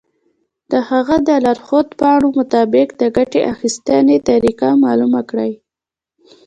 [0.71, 5.51] د هغه د لارښود پاڼو مطابق د ګټې اخیستنې طریقه معلومه کړئ.